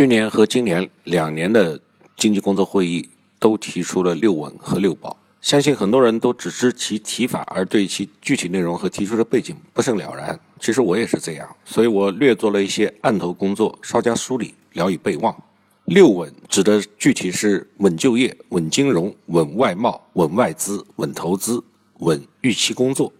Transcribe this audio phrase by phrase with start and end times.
[0.00, 1.78] 去年和今年两年的
[2.16, 3.06] 经济工作会议
[3.38, 10.40] 都提出了“六稳”和“六保”，相信很多人都只知其提法，而对其具体内容和提出的背景不甚了然。
[10.58, 15.36] 其实我也是这样，所以我略做了一些案头工作，稍加梳理，聊以备忘。
[15.84, 21.62] “六稳”指的具体是稳就业、稳金融、稳外贸、稳外资、稳投资、
[21.98, 23.12] 稳预期工作。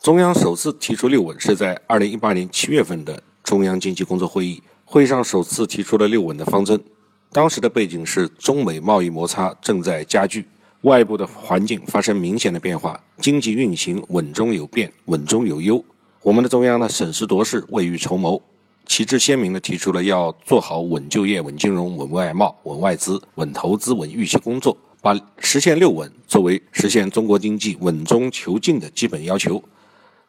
[0.00, 4.60] 中央首次提出“六稳”是在二零一八年七月份的中央经济工作会议。
[4.88, 6.80] 会上首次提出了“六稳”的方针，
[7.32, 10.46] 当时的背景是中美贸易摩擦正在加剧，
[10.82, 15.84] 外部的环境发生明显的变化，经济运行稳中有变，稳中有优。
[16.22, 18.40] 我们的中央呢，审时度势，未雨绸缪，
[18.86, 29.60] 旗帜鲜明地提出了要做好稳就业、稳金融、稳外贸、稳外资、稳投资、稳预期工作，把实现“六稳”作为实现中国经济稳中求进的基本要求。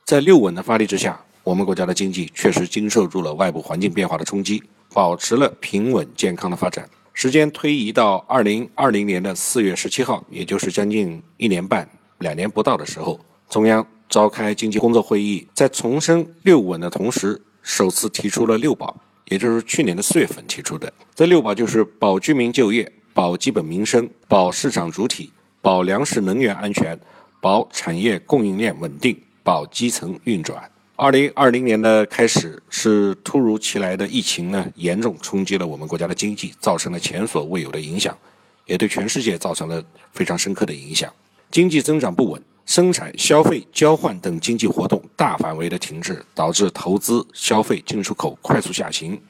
[0.03, 4.61] 在“六稳”的发力之下，我们国家的经济确实经受住了外部环境变化的冲击，
[4.93, 6.85] 保持了平稳健康的发展。
[7.13, 13.17] 时间推移到二零二零年的四月十七号，也就是将近一年半、两年不到的时候，
[13.49, 18.93] 中央召开经济工作会议，在重申“六稳”的同时，首次提出了“六保”，
[19.31, 20.91] 也就是去年的四月份提出的。
[21.15, 25.31] 这“六保”就是保居民就业、保基本民生、保市场主体、
[25.61, 26.99] 保粮食能源安全、
[27.39, 30.69] 保产业供应链稳定、保基层运转。
[30.99, 38.17] 二零二零年的开始是突如其来的疫情呢，严重冲击了我们国家的经济，造成了前所未有的影响，
[38.65, 41.13] 也对全世界造成了非常深刻的影响。
[41.51, 49.21] 经济增长不稳，生产、消费、交换等经济活动大范围的停滞，导致投资、消费、进出口快速下行，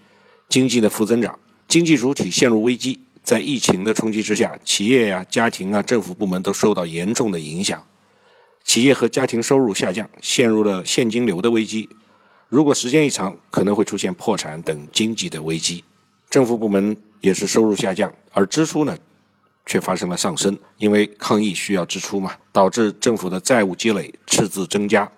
[0.47, 2.97] 经济的负增长，经济主体陷入危机。
[3.23, 7.83] 在疫情的冲击之下，企业呀、家庭啊、政府部门都受到严重的影响。
[8.67, 11.87] 企业和家庭收入下降，陷入了现金流的危机。
[12.49, 15.85] 如果时间一长，可能会出现破产等经济的危机。
[16.29, 18.95] 政府部门也是收入下降，而支出呢，
[19.65, 25.09] 却发生了上升，因为抗疫需要支出嘛，导致政府的债务积累赤字增加。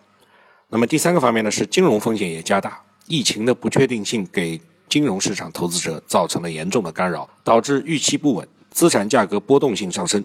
[0.69, 2.79] 那么第三个方面呢，是金融风险也加大。
[3.07, 10.23] 疫情的不确定性给金融市场投资者造成了严重的干扰，导致预期不稳，资产价格波动性上升。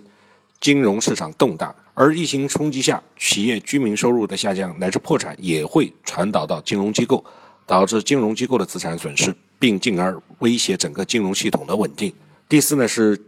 [0.61, 7.25] 金融市场动荡，而疫情冲击下，企业居民收入的下降乃至破产也会传导到金融机构，
[7.67, 12.13] 导致金融机构的资产损失，并进而威胁整个金融系统的稳定。
[12.49, 13.21] 第四呢是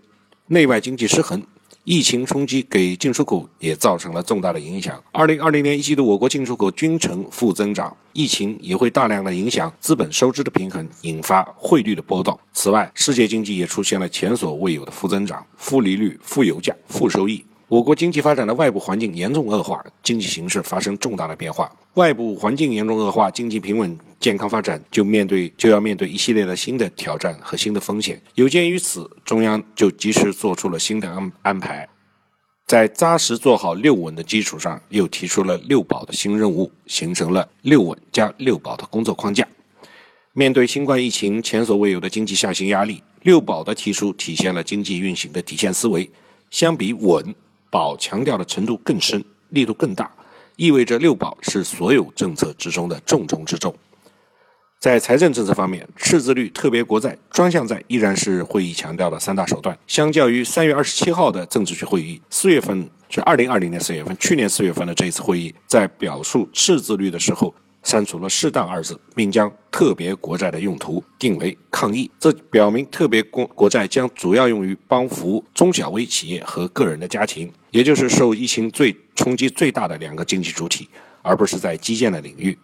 [0.47, 1.43] 内外经济失衡。
[1.89, 5.01] 疫情冲击给进出口也造成了重大的影响。
[5.13, 7.97] 二零二零年一季度，我国进出口均呈负增长。
[8.13, 12.37] 疫情也会大量的影响资本收支的平衡，引发汇率的波动。
[12.53, 17.45] 此外，世界经济也出现了前所未有的负增长、负利率、负油价、负收益。
[17.69, 21.71] 我国经济发展的外部环境严重恶化，经济形势发生重大的变化。
[21.95, 23.97] 外部环境严重恶化，经济平稳
[24.27, 28.21] 健康发展就面对就要面对一系列的新的挑战和新的风险。
[28.35, 31.89] 有鉴于此，中央就及时做出了新的安安排，
[32.67, 39.47] 在扎实做好六稳的基础上，又提出了六保的新任务，形成了六稳加六保的工作框架。
[40.33, 46.11] 面对新冠疫情前所未有的经济下行压力，六保的提出体现了经济运行的底线思维。
[46.51, 47.33] 相比稳。
[47.69, 50.11] 保强调的程度更深，力度更大，
[50.57, 53.73] 意味着六保是所有政策之中的重中之重。
[54.79, 59.77] 在财政政策方面，赤字率、特别国债、专项债依然是会议强调的三大手段。
[59.87, 67.55] 相较于三月二十七号的政治局会议，四月份是二零二零年四月份，去年四月份的这一次会议，在表述赤字率的时候。
[67.83, 72.11] 删除了“适当”二字，并将特别国债的用途定为抗疫。
[72.19, 80.89] 这表明特别国国债将主要用于帮扶中小微企业和个人的家庭，也就是受疫情最冲击最大的两个经济主体，
[81.23, 82.59] 而不是在基建的领域。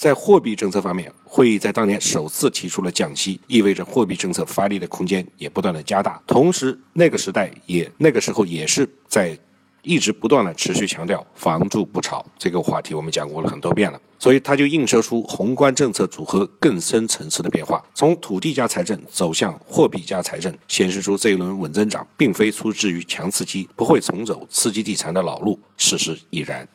[0.00, 6.18] 在货币政策方面，会议在当年首次提出了降息，意味着货币政策发力的空间也不断的加大。
[6.26, 9.38] 同时，那个时代也那个时候也是在。
[9.82, 26.68] 一直不断的持续强调“房住不炒”这个话题，我们讲过了很多遍了，所以它就映射出宏观政策组合更深层次的变化，从土地加财政走向货币加财政，显示出这一轮稳增长并非出自于强刺激，不会重走刺激地产的老路，事实已然。